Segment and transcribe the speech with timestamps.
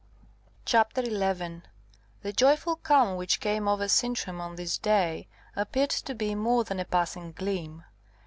[0.65, 1.61] CHAPTER 11
[2.23, 6.79] The joyful calm which came over Sintram on this day appeared to be more than
[6.79, 7.83] a passing gleam.